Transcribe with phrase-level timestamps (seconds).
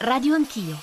[0.00, 0.78] Radio Anch'io.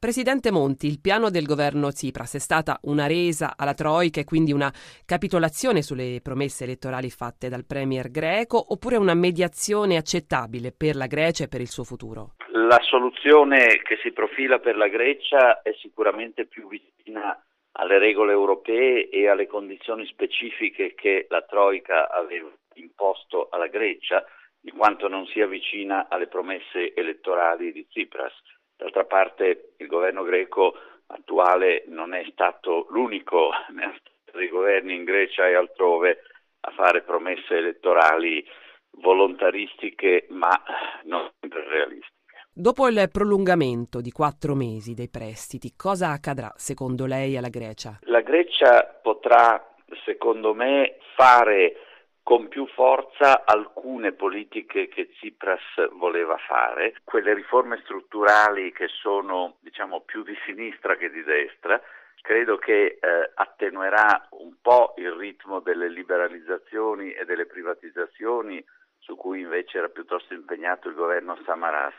[0.00, 4.50] Presidente Monti, il piano del governo Tsipras è stata una resa alla Troica e quindi
[4.50, 4.68] una
[5.06, 11.44] capitolazione sulle promesse elettorali fatte dal premier greco oppure una mediazione accettabile per la Grecia
[11.44, 12.34] e per il suo futuro?
[12.50, 17.40] La soluzione che si profila per la Grecia è sicuramente più vicina
[17.78, 24.24] alle regole europee e alle condizioni specifiche che la Troica aveva imposto alla Grecia,
[24.60, 28.32] di quanto non sia vicina alle promesse elettorali di Tsipras.
[28.76, 30.74] D'altra parte il governo greco
[31.06, 33.50] attuale non è stato l'unico
[34.32, 36.22] dei governi in Grecia e altrove
[36.60, 38.44] a fare promesse elettorali
[39.00, 40.50] volontaristiche ma
[41.04, 42.16] non sempre realistiche.
[42.52, 47.98] Dopo il prolungamento di quattro mesi dei prestiti, cosa accadrà secondo lei alla Grecia?
[48.02, 49.64] La Grecia potrà,
[50.04, 51.87] secondo me, fare
[52.28, 60.02] con più forza alcune politiche che Tsipras voleva fare, quelle riforme strutturali che sono diciamo,
[60.02, 61.80] più di sinistra che di destra,
[62.20, 68.62] credo che eh, attenuerà un po' il ritmo delle liberalizzazioni e delle privatizzazioni
[68.98, 71.94] su cui invece era piuttosto impegnato il governo Samaras.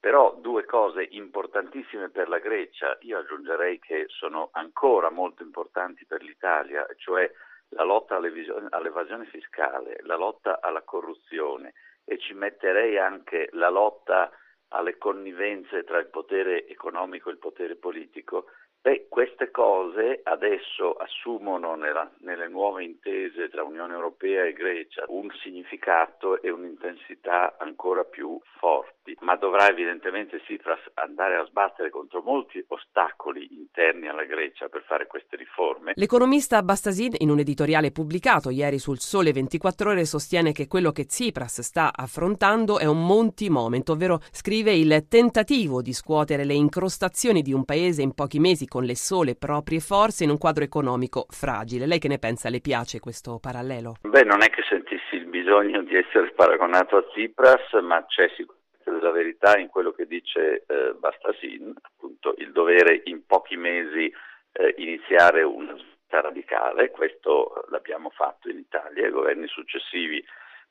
[0.00, 6.22] Però due cose importantissime per la Grecia, io aggiungerei che sono ancora molto importanti per
[6.22, 7.30] l'Italia, cioè
[7.70, 14.30] la lotta all'evasione fiscale, la lotta alla corruzione e ci metterei anche la lotta
[14.70, 18.46] alle connivenze tra il potere economico e il potere politico,
[18.82, 25.28] Beh, queste cose adesso assumono nella, nelle nuove intese tra Unione Europea e Grecia un
[25.42, 32.64] significato e un'intensità ancora più forti, ma dovrà evidentemente Tsipras andare a sbattere contro molti
[32.68, 35.92] ostacoli interni alla Grecia per fare queste riforme.
[35.96, 41.04] L'economista Bastasin, in un editoriale pubblicato ieri sul Sole 24 Ore, sostiene che quello che
[41.04, 44.20] Tsipras sta affrontando è un monti moment, ovvero
[44.60, 48.94] scrive il tentativo di scuotere le incrostazioni di un paese in pochi mesi con le
[48.94, 51.86] sole proprie forze in un quadro economico fragile.
[51.86, 52.50] Lei che ne pensa?
[52.50, 53.94] Le piace questo parallelo?
[54.02, 58.90] Beh, non è che sentissi il bisogno di essere paragonato a Tsipras, ma c'è sicuramente
[58.90, 64.12] della verità in quello che dice eh, Bastasin, appunto il dovere in pochi mesi
[64.52, 70.22] eh, iniziare una svolta radicale, questo l'abbiamo fatto in Italia, i governi successivi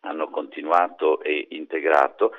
[0.00, 2.32] hanno continuato e integrato,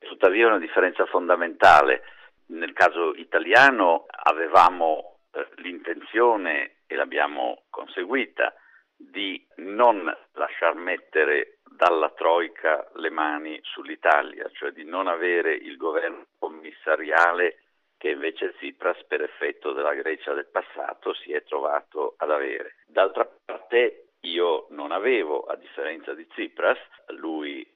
[0.00, 2.02] tuttavia una differenza fondamentale
[2.50, 8.52] nel caso italiano avevamo eh, l'intenzione, e l'abbiamo conseguita,
[8.96, 16.26] di non lasciar mettere dalla Troica le mani sull'Italia, cioè di non avere il governo
[16.38, 17.62] commissariale
[17.96, 22.76] che invece Tsipras per effetto della Grecia del passato si è trovato ad avere.
[22.86, 26.78] D'altra parte io non avevo, a differenza di Tsipras,
[27.18, 27.66] lui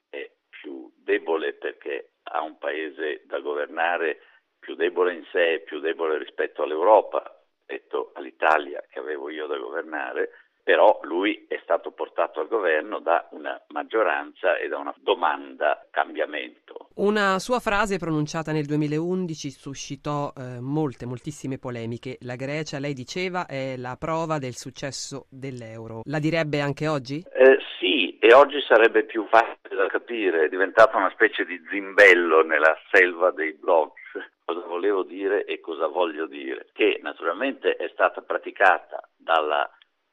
[1.14, 4.18] debole perché ha un paese da governare
[4.58, 7.22] più debole in sé, più debole rispetto all'Europa,
[7.66, 10.30] rispetto all'Italia che avevo io da governare,
[10.62, 16.88] però lui è stato portato al governo da una maggioranza e da una domanda cambiamento.
[16.94, 22.16] Una sua frase pronunciata nel 2011 suscitò eh, molte, moltissime polemiche.
[22.20, 26.00] La Grecia, lei diceva, è la prova del successo dell'euro.
[26.04, 27.22] La direbbe anche oggi?
[27.30, 32.42] Eh, sì, e oggi sarebbe più facile da capire, è diventata una specie di zimbello
[32.42, 34.02] nella selva dei blogs
[34.44, 39.68] cosa volevo dire e cosa voglio dire, che naturalmente è stata praticata dalla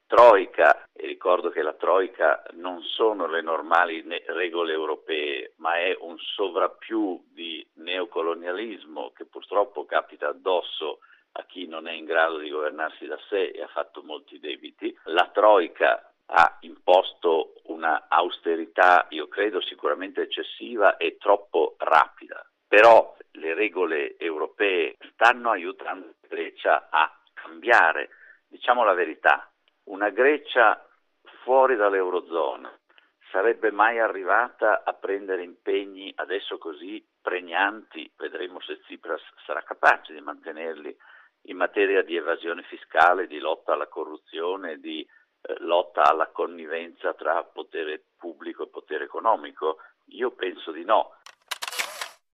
[0.08, 6.18] Troica, e ricordo che la Troica non sono le normali regole europee, ma è un
[6.18, 11.00] sovrappiù di neocolonialismo che purtroppo capita addosso
[11.34, 14.94] a chi non è in grado di governarsi da sé e ha fatto molti debiti.
[15.06, 22.46] La Troica ha imposto una austerità, io credo, sicuramente eccessiva e troppo rapida.
[22.68, 28.10] Però le regole europee stanno aiutando la Grecia a cambiare.
[28.48, 29.50] Diciamo la verità,
[29.86, 30.86] una Grecia
[31.44, 32.72] fuori dall'Eurozona
[33.30, 40.20] sarebbe mai arrivata a prendere impegni adesso così pregnanti, vedremo se Tsipras sarà capace di
[40.22, 40.96] mantenerli
[41.46, 45.06] in materia di evasione fiscale, di lotta alla corruzione, di
[45.60, 49.78] lotta alla connivenza tra potere pubblico e potere economico?
[50.14, 51.16] Io penso di no